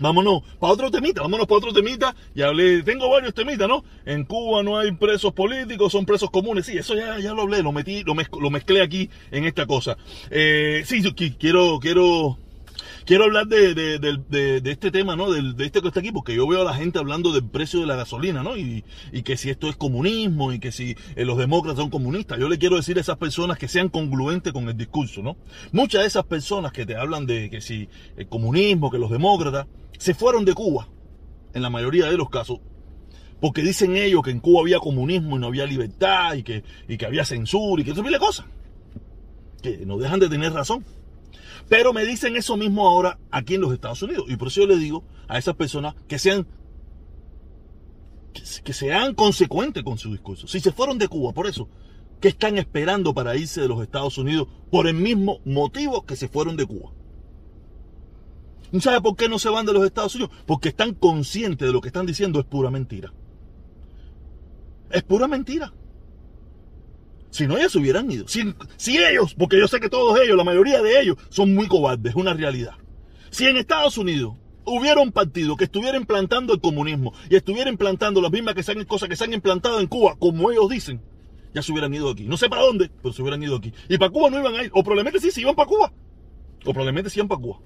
vámonos 0.00 0.42
para 0.58 0.72
otro 0.72 0.90
temita, 0.90 1.22
vámonos 1.22 1.46
para 1.46 1.58
otro 1.58 1.72
temita. 1.72 2.14
Y 2.34 2.42
hablé, 2.42 2.82
tengo 2.82 3.08
varios 3.08 3.34
temitas, 3.34 3.68
¿no? 3.68 3.84
En 4.04 4.24
Cuba 4.24 4.62
no 4.62 4.78
hay 4.78 4.92
presos 4.92 5.32
políticos, 5.32 5.92
son 5.92 6.06
presos 6.06 6.30
comunes. 6.30 6.66
Sí, 6.66 6.76
eso 6.76 6.94
ya, 6.94 7.18
ya 7.20 7.32
lo 7.34 7.42
hablé, 7.42 7.62
lo 7.62 7.72
metí, 7.72 8.02
lo 8.04 8.50
mezclé 8.50 8.82
aquí 8.82 9.08
en 9.30 9.44
esta 9.44 9.66
cosa. 9.66 9.96
Eh, 10.30 10.82
sí, 10.84 11.02
quiero, 11.38 11.78
quiero 11.80 12.38
Quiero 13.04 13.24
hablar 13.24 13.46
de, 13.48 14.00
este 14.64 14.90
tema, 14.90 15.14
¿no? 15.14 15.30
De, 15.30 15.64
este 15.66 15.82
que 15.82 15.88
está 15.88 16.00
aquí, 16.00 16.10
porque 16.10 16.34
yo 16.34 16.46
veo 16.46 16.62
a 16.62 16.64
la 16.64 16.72
gente 16.72 16.98
hablando 16.98 17.32
del 17.32 17.44
precio 17.44 17.80
de 17.80 17.86
la 17.86 17.96
gasolina, 17.96 18.42
¿no? 18.42 18.56
Y, 18.56 18.82
que 19.24 19.36
si 19.36 19.50
esto 19.50 19.68
es 19.68 19.76
comunismo 19.76 20.52
y 20.52 20.58
que 20.58 20.72
si 20.72 20.96
eh, 21.14 21.24
los 21.26 21.36
demócratas 21.36 21.80
son 21.80 21.90
comunistas. 21.90 22.38
Yo 22.38 22.48
le 22.48 22.58
quiero 22.58 22.76
decir 22.76 22.96
a 22.96 23.02
esas 23.02 23.18
personas 23.18 23.58
que 23.58 23.68
sean 23.68 23.90
congruentes 23.90 24.54
con 24.54 24.68
el 24.68 24.76
discurso, 24.76 25.22
¿no? 25.22 25.36
Muchas 25.72 26.00
de 26.00 26.06
esas 26.06 26.24
personas 26.24 26.72
que 26.72 26.86
te 26.86 26.96
hablan 26.96 27.26
de 27.26 27.50
que 27.50 27.60
si 27.60 27.88
el 28.16 28.26
comunismo, 28.28 28.90
que 28.90 28.98
los 28.98 29.10
demócratas, 29.10 29.66
se 29.98 30.14
fueron 30.14 30.46
de 30.46 30.54
Cuba, 30.54 30.88
en 31.52 31.60
la 31.60 31.68
mayoría 31.68 32.06
de 32.06 32.16
los 32.16 32.30
casos, 32.30 32.60
porque 33.40 33.62
dicen 33.62 33.96
ellos 33.96 34.22
que 34.22 34.30
en 34.30 34.40
Cuba 34.40 34.62
había 34.62 34.78
comunismo 34.78 35.36
y 35.36 35.40
no 35.40 35.48
había 35.48 35.66
libertad 35.66 36.34
y 36.34 36.42
que, 36.42 36.64
y 36.88 36.96
que 36.96 37.04
había 37.04 37.26
censura 37.26 37.82
y 37.82 37.84
que 37.84 37.90
eso 37.90 38.02
mil 38.02 38.18
cosas. 38.18 38.46
Que 39.62 39.84
no 39.84 39.98
dejan 39.98 40.20
de 40.20 40.30
tener 40.30 40.52
razón. 40.54 40.84
Pero 41.68 41.92
me 41.92 42.04
dicen 42.04 42.36
eso 42.36 42.56
mismo 42.56 42.86
ahora 42.86 43.18
aquí 43.30 43.54
en 43.54 43.62
los 43.62 43.72
Estados 43.72 44.02
Unidos. 44.02 44.26
Y 44.28 44.36
por 44.36 44.48
eso 44.48 44.62
yo 44.62 44.66
le 44.66 44.76
digo 44.76 45.04
a 45.28 45.38
esas 45.38 45.54
personas 45.54 45.94
que 46.08 46.18
sean 46.18 46.46
que 48.64 48.72
sean 48.72 49.14
consecuentes 49.14 49.84
con 49.84 49.96
su 49.96 50.10
discurso. 50.10 50.48
Si 50.48 50.58
se 50.58 50.72
fueron 50.72 50.98
de 50.98 51.06
Cuba, 51.06 51.32
por 51.32 51.46
eso, 51.46 51.68
¿qué 52.20 52.28
están 52.28 52.58
esperando 52.58 53.14
para 53.14 53.36
irse 53.36 53.60
de 53.60 53.68
los 53.68 53.80
Estados 53.80 54.18
Unidos 54.18 54.48
por 54.72 54.88
el 54.88 54.94
mismo 54.94 55.38
motivo 55.44 56.04
que 56.04 56.16
se 56.16 56.28
fueron 56.28 56.56
de 56.56 56.66
Cuba? 56.66 56.90
¿No 58.72 58.80
sabe 58.80 59.00
por 59.00 59.14
qué 59.14 59.28
no 59.28 59.38
se 59.38 59.48
van 59.50 59.66
de 59.66 59.72
los 59.72 59.84
Estados 59.84 60.16
Unidos? 60.16 60.34
Porque 60.46 60.70
están 60.70 60.94
conscientes 60.94 61.64
de 61.64 61.72
lo 61.72 61.80
que 61.80 61.88
están 61.88 62.06
diciendo 62.06 62.40
es 62.40 62.44
pura 62.44 62.72
mentira. 62.72 63.12
Es 64.90 65.04
pura 65.04 65.28
mentira. 65.28 65.72
Si 67.34 67.48
no, 67.48 67.58
ellos 67.58 67.72
se 67.72 67.78
hubieran 67.80 68.08
ido. 68.08 68.28
Si, 68.28 68.96
ellos, 68.96 69.34
porque 69.34 69.58
yo 69.58 69.66
sé 69.66 69.80
que 69.80 69.88
todos 69.88 70.16
ellos, 70.20 70.36
la 70.36 70.44
mayoría 70.44 70.80
de 70.80 71.00
ellos, 71.00 71.16
son 71.30 71.52
muy 71.52 71.66
cobardes, 71.66 72.10
es 72.10 72.14
una 72.14 72.32
realidad. 72.32 72.74
Si 73.30 73.44
en 73.44 73.56
Estados 73.56 73.98
Unidos 73.98 74.36
hubiera 74.64 75.00
un 75.00 75.10
partido 75.10 75.56
que 75.56 75.64
estuviera 75.64 75.98
implantando 75.98 76.54
el 76.54 76.60
comunismo 76.60 77.12
y 77.28 77.34
estuviera 77.34 77.68
implantando 77.68 78.22
las 78.22 78.30
mismas 78.30 78.54
que 78.54 78.62
sean, 78.62 78.84
cosas 78.84 79.08
que 79.08 79.16
se 79.16 79.24
han 79.24 79.32
implantado 79.32 79.80
en 79.80 79.88
Cuba, 79.88 80.14
como 80.16 80.52
ellos 80.52 80.68
dicen, 80.68 81.02
ya 81.52 81.60
se 81.60 81.72
hubieran 81.72 81.92
ido 81.92 82.08
aquí. 82.08 82.22
No 82.22 82.36
sé 82.36 82.48
para 82.48 82.62
dónde, 82.62 82.88
pero 83.02 83.12
se 83.12 83.20
hubieran 83.20 83.42
ido 83.42 83.56
aquí. 83.56 83.72
Y 83.88 83.98
para 83.98 84.12
Cuba 84.12 84.30
no 84.30 84.38
iban 84.38 84.54
a 84.54 84.62
ir. 84.62 84.70
O 84.72 84.84
probablemente 84.84 85.18
sí, 85.18 85.32
se 85.32 85.40
iban 85.40 85.56
para 85.56 85.66
Cuba. 85.66 85.92
O 86.64 86.72
probablemente 86.72 87.10
sí 87.10 87.18
iban 87.18 87.26
para 87.26 87.40
Cuba. 87.40 87.58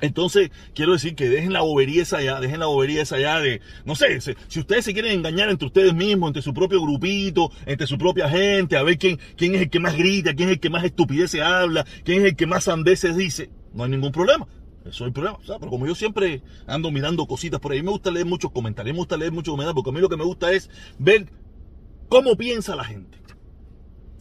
Entonces, 0.00 0.50
quiero 0.74 0.92
decir 0.92 1.14
que 1.14 1.28
dejen 1.28 1.52
la 1.52 1.62
bobería 1.62 2.02
esa 2.02 2.18
allá, 2.18 2.38
dejen 2.38 2.60
la 2.60 2.66
bobería 2.66 3.02
esa 3.02 3.16
allá 3.16 3.40
de, 3.40 3.62
no 3.84 3.94
sé, 3.94 4.20
si 4.20 4.60
ustedes 4.60 4.84
se 4.84 4.92
quieren 4.92 5.12
engañar 5.12 5.48
entre 5.48 5.66
ustedes 5.66 5.94
mismos, 5.94 6.28
entre 6.28 6.42
su 6.42 6.52
propio 6.52 6.82
grupito, 6.82 7.50
entre 7.64 7.86
su 7.86 7.96
propia 7.96 8.28
gente, 8.28 8.76
a 8.76 8.82
ver 8.82 8.98
quién, 8.98 9.18
quién 9.36 9.54
es 9.54 9.62
el 9.62 9.70
que 9.70 9.80
más 9.80 9.96
grita, 9.96 10.34
quién 10.34 10.50
es 10.50 10.54
el 10.56 10.60
que 10.60 10.70
más 10.70 10.84
estupideces 10.84 11.40
habla, 11.40 11.86
quién 12.04 12.20
es 12.20 12.26
el 12.26 12.36
que 12.36 12.46
más 12.46 12.64
sandeces 12.64 13.16
dice, 13.16 13.50
no 13.72 13.84
hay 13.84 13.90
ningún 13.90 14.12
problema. 14.12 14.46
Eso 14.82 15.04
es 15.04 15.08
el 15.08 15.12
problema. 15.12 15.38
pero 15.44 15.70
como 15.70 15.86
yo 15.86 15.94
siempre 15.94 16.42
ando 16.66 16.90
mirando 16.90 17.26
cositas 17.26 17.58
por 17.58 17.72
ahí, 17.72 17.82
me 17.82 17.90
gusta 17.90 18.10
leer 18.10 18.26
muchos 18.26 18.52
comentarios, 18.52 18.94
me 18.94 19.00
gusta 19.00 19.16
leer 19.16 19.32
muchos 19.32 19.52
comentarios, 19.52 19.74
porque 19.74 19.90
a 19.90 19.92
mí 19.92 20.00
lo 20.00 20.08
que 20.08 20.16
me 20.16 20.24
gusta 20.24 20.52
es 20.52 20.70
ver 20.98 21.26
cómo 22.08 22.36
piensa 22.36 22.76
la 22.76 22.84
gente. 22.84 23.18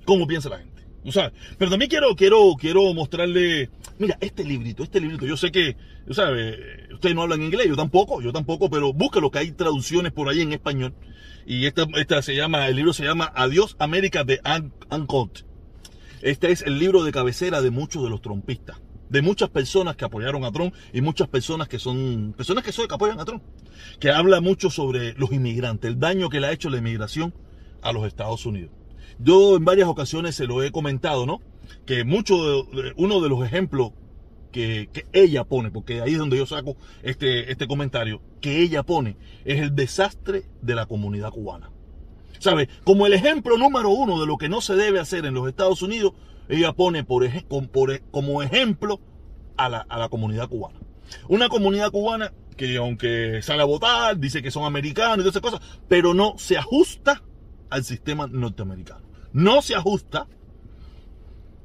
Cómo 0.05 0.25
piensa 0.25 0.49
la 0.49 0.59
gente. 0.59 0.74
O 1.05 1.11
sea, 1.11 1.31
pero 1.57 1.69
también 1.69 1.89
quiero, 1.89 2.15
quiero, 2.15 2.53
quiero 2.59 2.93
mostrarle, 2.93 3.69
mira, 3.99 4.17
este 4.21 4.43
librito, 4.43 4.83
este 4.83 4.99
librito, 4.99 5.25
yo 5.27 5.37
sé 5.37 5.51
que, 5.51 5.77
sabe, 6.09 6.87
ustedes 6.93 7.15
no 7.15 7.21
hablan 7.21 7.43
inglés, 7.43 7.67
yo 7.67 7.75
tampoco, 7.75 8.21
yo 8.21 8.33
tampoco, 8.33 8.69
pero 8.71 8.91
búsquelo 8.91 9.29
que 9.29 9.39
hay 9.39 9.51
traducciones 9.51 10.11
por 10.11 10.29
ahí 10.29 10.41
en 10.41 10.53
español. 10.53 10.95
Y 11.45 11.67
esta, 11.67 11.85
esta 11.97 12.23
se 12.23 12.35
llama, 12.35 12.67
el 12.67 12.75
libro 12.75 12.91
se 12.91 13.03
llama 13.03 13.31
Adiós 13.35 13.75
América 13.77 14.23
de 14.23 14.39
Ancot. 14.89 15.45
Este 16.23 16.51
es 16.51 16.63
el 16.63 16.79
libro 16.79 17.03
de 17.03 17.11
cabecera 17.11 17.61
de 17.61 17.69
muchos 17.69 18.01
de 18.01 18.09
los 18.09 18.23
trompistas, 18.23 18.81
de 19.09 19.21
muchas 19.21 19.49
personas 19.49 19.95
que 19.95 20.05
apoyaron 20.05 20.43
a 20.43 20.51
Trump 20.51 20.73
y 20.91 21.01
muchas 21.01 21.27
personas 21.27 21.67
que 21.67 21.77
son, 21.77 22.33
personas 22.35 22.63
que 22.63 22.71
son 22.71 22.87
que 22.87 22.95
apoyan 22.95 23.19
a 23.19 23.25
Trump, 23.25 23.43
que 23.99 24.09
habla 24.09 24.41
mucho 24.41 24.71
sobre 24.71 25.13
los 25.13 25.31
inmigrantes, 25.31 25.87
el 25.87 25.99
daño 25.99 26.29
que 26.29 26.39
le 26.39 26.47
ha 26.47 26.51
hecho 26.51 26.71
la 26.71 26.77
inmigración 26.77 27.31
a 27.83 27.91
los 27.91 28.07
Estados 28.07 28.47
Unidos. 28.47 28.71
Yo 29.19 29.55
en 29.55 29.65
varias 29.65 29.87
ocasiones 29.87 30.35
se 30.35 30.45
lo 30.45 30.63
he 30.63 30.71
comentado, 30.71 31.25
¿no? 31.25 31.41
Que 31.85 32.03
mucho 32.03 32.67
uno 32.97 33.21
de 33.21 33.29
los 33.29 33.45
ejemplos 33.45 33.91
que, 34.55 35.05
ella 35.11 35.43
pone, 35.43 35.69
porque 35.69 36.01
ahí 36.01 36.13
es 36.13 36.17
donde 36.17 36.37
yo 36.37 36.45
saco 36.45 36.77
este, 37.03 37.51
este 37.51 37.67
comentario, 37.67 38.21
que 38.39 38.61
ella 38.61 38.83
pone 38.83 39.17
es 39.43 39.59
el 39.59 39.75
desastre 39.75 40.43
de 40.61 40.75
la 40.75 40.85
comunidad 40.85 41.31
cubana. 41.31 41.71
¿Sabe? 42.39 42.69
Como 42.83 43.05
el 43.05 43.13
ejemplo 43.13 43.57
número 43.57 43.89
uno 43.89 44.19
de 44.19 44.27
lo 44.27 44.37
que 44.37 44.49
no 44.49 44.61
se 44.61 44.75
debe 44.75 44.99
hacer 44.99 45.25
en 45.25 45.33
los 45.33 45.47
Estados 45.47 45.81
Unidos, 45.81 46.13
ella 46.47 46.73
pone 46.73 47.03
por, 47.03 47.27
como 48.11 48.43
ejemplo 48.43 48.99
a 49.57 49.69
la, 49.69 49.79
a 49.89 49.99
la 49.99 50.09
comunidad 50.09 50.47
cubana. 50.47 50.79
Una 51.27 51.49
comunidad 51.49 51.91
cubana 51.91 52.33
que 52.55 52.77
aunque 52.77 53.41
sale 53.41 53.61
a 53.61 53.65
votar, 53.65 54.17
dice 54.17 54.41
que 54.41 54.51
son 54.51 54.63
americanos 54.63 55.17
y 55.17 55.29
todas 55.29 55.35
esas 55.35 55.41
cosas, 55.41 55.79
pero 55.89 56.13
no 56.13 56.35
se 56.37 56.57
ajusta 56.57 57.21
al 57.69 57.83
sistema 57.83 58.27
norteamericano 58.27 59.04
no 59.35 59.61
se 59.61 59.75
ajusta, 59.75 60.27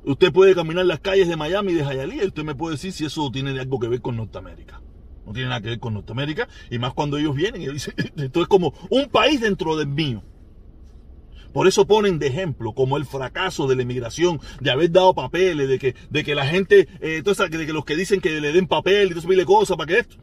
usted 0.04 0.32
puede 0.32 0.56
caminar 0.56 0.84
las 0.86 0.98
calles 0.98 1.28
de 1.28 1.36
Miami 1.36 1.70
y 1.70 1.76
de 1.76 1.84
Hialeah 1.84 2.24
y 2.24 2.26
usted 2.26 2.42
me 2.42 2.56
puede 2.56 2.74
decir 2.74 2.92
si 2.92 3.04
eso 3.04 3.30
tiene 3.30 3.58
algo 3.60 3.78
que 3.78 3.86
ver 3.86 4.00
con 4.00 4.16
Norteamérica. 4.16 4.82
No 5.24 5.32
tiene 5.32 5.50
nada 5.50 5.60
que 5.60 5.68
ver 5.68 5.78
con 5.78 5.94
Norteamérica 5.94 6.48
y 6.68 6.80
más 6.80 6.94
cuando 6.94 7.16
ellos 7.16 7.36
vienen 7.36 7.62
y 7.62 7.66
esto 8.22 8.42
es 8.42 8.48
como 8.48 8.74
un 8.90 9.08
país 9.08 9.40
dentro 9.40 9.76
del 9.76 9.86
mío. 9.86 10.20
Por 11.52 11.68
eso 11.68 11.86
ponen 11.86 12.18
de 12.18 12.26
ejemplo 12.26 12.72
como 12.72 12.96
el 12.96 13.06
fracaso 13.06 13.68
de 13.68 13.76
la 13.76 13.82
inmigración, 13.82 14.40
de 14.60 14.72
haber 14.72 14.90
dado 14.90 15.14
papeles, 15.14 15.68
de 15.68 15.78
que, 15.78 15.94
de 16.10 16.24
que 16.24 16.34
la 16.34 16.46
gente, 16.46 16.88
eh, 17.00 17.22
de 17.22 17.66
que 17.66 17.72
los 17.72 17.84
que 17.84 17.94
dicen 17.94 18.20
que 18.20 18.40
le 18.40 18.52
den 18.52 18.66
papel 18.66 19.12
y 19.12 19.14
todo 19.14 19.32
eso 19.32 19.46
cosas 19.46 19.76
para 19.76 19.86
que 19.86 19.98
esto. 20.00 20.16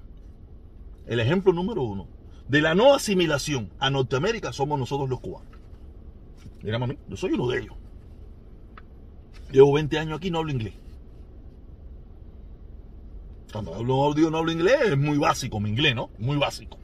el 1.06 1.22
ejemplo 1.22 1.54
número 1.54 1.82
uno 1.84 2.10
de 2.50 2.60
la 2.62 2.76
no 2.76 2.94
asimilación 2.94 3.72
a 3.80 3.90
Norteamérica 3.90 4.52
somos 4.52 4.78
nosotros 4.78 5.10
los 5.10 5.22
cubanos. 5.22 5.57
Mira, 6.68 6.80
mami, 6.80 6.98
yo 7.08 7.16
soy 7.16 7.32
uno 7.32 7.48
de 7.48 7.60
ellos. 7.60 7.76
Llevo 9.54 9.72
20 9.72 10.00
años 10.00 10.18
aquí 10.18 10.28
y 10.28 10.32
no 10.32 10.40
hablo 10.40 10.52
inglés. 10.52 10.74
Cuando 13.54 13.74
hablo, 13.74 14.14
digo 14.14 14.30
no 14.30 14.40
hablo 14.40 14.52
inglés, 14.52 14.76
es 14.84 14.98
muy 14.98 15.18
básico 15.18 15.62
mi 15.62 15.70
inglés, 15.70 15.96
¿no? 15.96 16.10
Muy 16.18 16.36
básico. 16.36 16.78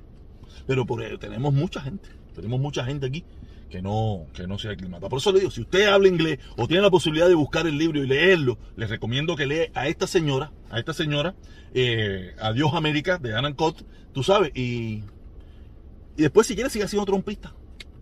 Pero 0.66 0.86
por, 0.86 1.04
tenemos 1.20 1.54
mucha 1.54 1.82
gente, 1.82 2.08
tenemos 2.34 2.62
mucha 2.62 2.86
gente 2.86 3.08
aquí 3.08 3.26
que 3.70 3.82
no, 3.82 4.28
que 4.34 4.48
no 4.48 4.58
se. 4.58 4.74
Por 4.78 5.18
eso 5.18 5.34
le 5.34 5.40
digo, 5.40 5.52
si 5.52 5.60
usted 5.60 5.88
habla 5.88 6.08
inglés 6.08 6.40
o 6.56 6.66
tiene 6.66 6.82
la 6.82 6.90
posibilidad 6.90 7.28
de 7.28 7.36
buscar 7.36 7.68
el 7.68 7.78
libro 7.78 8.02
y 8.02 8.08
leerlo, 8.08 8.58
les 8.78 8.90
recomiendo 8.90 9.36
que 9.36 9.48
lea 9.48 9.68
a 9.74 9.90
esta 9.90 10.08
señora, 10.08 10.54
a 10.70 10.80
esta 10.80 10.94
señora, 10.94 11.36
eh, 11.74 12.34
Adiós 12.40 12.74
América, 12.74 13.18
de 13.18 13.38
Anna 13.38 13.54
Cott, 13.54 13.84
tú 14.14 14.24
sabes, 14.24 14.54
y, 14.56 15.04
y 16.16 16.22
después 16.22 16.48
si 16.48 16.56
quiere 16.56 16.70
siga 16.70 16.88
siendo 16.88 17.06
trompista. 17.06 17.54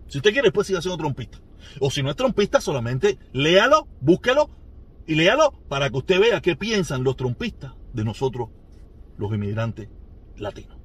Si 0.06 0.18
usted 0.18 0.30
quiere, 0.30 0.46
después 0.46 0.68
siga 0.68 0.80
siendo 0.80 0.96
trompista. 0.96 1.40
O 1.80 1.90
si 1.90 2.02
no 2.02 2.10
es 2.10 2.16
trompista, 2.16 2.60
solamente 2.60 3.18
léalo, 3.32 3.88
búsquelo 4.00 4.50
y 5.06 5.14
léalo 5.14 5.52
para 5.68 5.90
que 5.90 5.98
usted 5.98 6.20
vea 6.20 6.40
qué 6.40 6.56
piensan 6.56 7.04
los 7.04 7.16
trompistas 7.16 7.72
de 7.92 8.04
nosotros, 8.04 8.48
los 9.18 9.32
inmigrantes 9.32 9.88
latinos. 10.36 10.78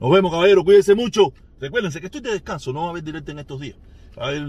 Nos 0.00 0.10
vemos, 0.10 0.30
caballero. 0.30 0.64
Cuídense 0.64 0.94
mucho. 0.94 1.32
Recuérdense 1.60 2.00
que 2.00 2.06
estoy 2.06 2.20
de 2.20 2.32
descanso. 2.32 2.72
No 2.72 2.82
va 2.82 2.86
a 2.86 2.90
haber 2.90 3.02
directo 3.02 3.32
en 3.32 3.40
estos 3.40 3.60
días. 3.60 3.76
Va 4.18 4.26
a 4.26 4.28
haber, 4.28 4.46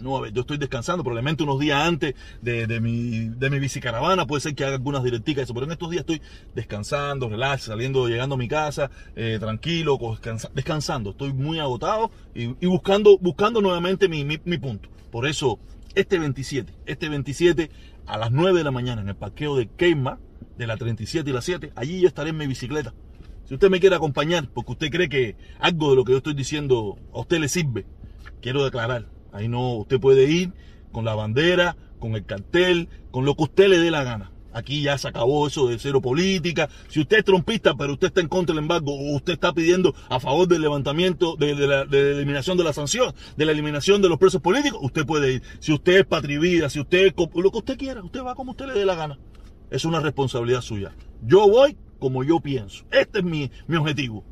no 0.00 0.14
a 0.16 0.18
haber. 0.18 0.32
Yo 0.32 0.42
estoy 0.42 0.58
descansando. 0.58 1.02
Probablemente 1.02 1.42
unos 1.42 1.58
días 1.58 1.80
antes 1.80 2.14
de, 2.40 2.80
mi, 2.80 3.28
de 3.28 3.50
mi 3.50 3.58
bicicaravana. 3.58 4.26
Puede 4.26 4.40
ser 4.40 4.54
que 4.54 4.64
haga 4.64 4.76
algunas 4.76 5.02
directicas. 5.02 5.44
Eso. 5.44 5.54
Pero 5.54 5.66
en 5.66 5.72
estos 5.72 5.90
días 5.90 6.00
estoy 6.00 6.22
descansando, 6.54 7.28
relax, 7.28 7.64
saliendo, 7.64 8.08
llegando 8.08 8.34
a 8.34 8.38
mi 8.38 8.48
casa, 8.48 8.90
eh, 9.16 9.38
tranquilo, 9.40 9.98
descansando. 10.54 11.10
Estoy 11.10 11.32
muy 11.32 11.58
agotado 11.58 12.10
y, 12.34 12.66
buscando, 12.66 13.18
buscando 13.18 13.60
nuevamente 13.60 14.08
mi, 14.08 14.24
mi 14.24 14.58
punto. 14.58 14.88
Por 15.10 15.26
eso, 15.26 15.58
este 15.94 16.18
27, 16.18 16.72
este 16.86 17.08
27 17.08 17.70
a 18.06 18.18
las 18.18 18.30
9 18.30 18.58
de 18.58 18.64
la 18.64 18.70
mañana 18.70 19.02
en 19.02 19.08
el 19.08 19.16
parqueo 19.16 19.56
de 19.56 19.68
Keima, 19.68 20.18
de 20.56 20.66
la 20.66 20.76
37 20.76 21.28
y 21.28 21.32
la 21.32 21.40
7, 21.40 21.72
allí 21.76 22.00
yo 22.00 22.08
estaré 22.08 22.30
en 22.30 22.36
mi 22.36 22.46
bicicleta 22.46 22.92
si 23.48 23.54
usted 23.54 23.70
me 23.70 23.80
quiere 23.80 23.96
acompañar 23.96 24.46
porque 24.52 24.72
usted 24.72 24.90
cree 24.90 25.08
que 25.08 25.34
algo 25.58 25.88
de 25.88 25.96
lo 25.96 26.04
que 26.04 26.12
yo 26.12 26.18
estoy 26.18 26.34
diciendo 26.34 26.98
a 27.14 27.20
usted 27.20 27.38
le 27.38 27.48
sirve, 27.48 27.86
quiero 28.42 28.62
declarar. 28.62 29.06
Ahí 29.32 29.48
no, 29.48 29.74
usted 29.74 30.00
puede 30.00 30.30
ir 30.30 30.52
con 30.92 31.04
la 31.04 31.14
bandera, 31.14 31.76
con 31.98 32.14
el 32.14 32.24
cartel, 32.24 32.88
con 33.10 33.24
lo 33.24 33.34
que 33.36 33.44
usted 33.44 33.68
le 33.68 33.78
dé 33.78 33.90
la 33.90 34.04
gana. 34.04 34.32
Aquí 34.52 34.82
ya 34.82 34.96
se 34.96 35.06
acabó 35.06 35.46
eso 35.46 35.68
de 35.68 35.78
cero 35.78 36.00
política. 36.00 36.68
Si 36.88 37.00
usted 37.00 37.18
es 37.18 37.24
trompista, 37.24 37.74
pero 37.74 37.92
usted 37.92 38.08
está 38.08 38.20
en 38.20 38.28
contra 38.28 38.54
del 38.54 38.64
embargo, 38.64 38.92
o 38.92 39.14
usted 39.16 39.34
está 39.34 39.52
pidiendo 39.52 39.94
a 40.08 40.18
favor 40.20 40.48
del 40.48 40.62
levantamiento, 40.62 41.36
de, 41.36 41.54
la, 41.54 41.82
eliminación 41.82 42.56
de 42.56 42.64
la 42.64 42.72
sanción, 42.72 43.14
de 43.36 43.44
la 43.44 43.52
eliminación 43.52 44.00
de 44.02 44.08
los 44.08 44.18
presos 44.18 44.40
políticos, 44.40 44.80
usted 44.82 45.06
puede 45.06 45.34
ir. 45.34 45.42
Si 45.60 45.72
usted 45.72 45.98
es 45.98 46.06
patrivida, 46.06 46.70
si 46.70 46.80
usted 46.80 47.06
es 47.06 47.14
lo 47.16 47.50
que 47.50 47.58
usted 47.58 47.78
quiera, 47.78 48.02
usted 48.02 48.22
va 48.22 48.34
como 48.34 48.52
usted 48.52 48.66
le 48.66 48.74
dé 48.74 48.84
la 48.84 48.94
gana. 48.94 49.18
Es 49.70 49.84
una 49.84 50.00
responsabilidad 50.00 50.62
suya. 50.62 50.92
Yo 51.22 51.48
voy 51.48 51.76
como 51.98 52.24
yo 52.24 52.40
pienso. 52.40 52.84
Este 52.90 53.18
es 53.18 53.24
mi, 53.24 53.50
objetivo. 53.76 54.24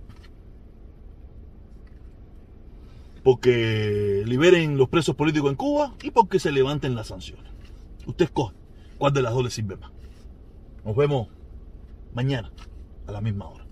Porque 3.26 4.22
liberen 4.24 4.76
los 4.76 4.88
presos 4.88 5.16
políticos 5.16 5.50
en 5.50 5.56
Cuba 5.56 5.96
y 6.00 6.12
porque 6.12 6.38
se 6.38 6.52
levanten 6.52 6.94
las 6.94 7.08
sanciones. 7.08 7.50
Usted 8.06 8.26
escoge 8.26 8.54
cuál 8.98 9.14
de 9.14 9.22
las 9.22 9.34
dos 9.34 9.42
le 9.42 9.50
sirve 9.50 9.74
más. 9.74 9.90
Nos 10.84 10.94
vemos 10.94 11.26
mañana 12.14 12.52
a 13.04 13.10
la 13.10 13.20
misma 13.20 13.48
hora. 13.48 13.65